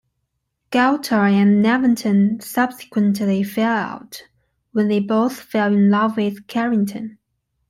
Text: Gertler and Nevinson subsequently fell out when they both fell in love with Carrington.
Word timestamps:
Gertler 0.71 1.29
and 1.29 1.61
Nevinson 1.63 2.39
subsequently 2.41 3.43
fell 3.43 3.69
out 3.71 4.23
when 4.71 4.87
they 4.87 4.99
both 4.99 5.39
fell 5.39 5.71
in 5.75 5.91
love 5.91 6.17
with 6.17 6.47
Carrington. 6.47 7.19